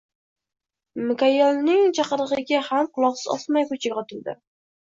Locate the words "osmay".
3.39-3.71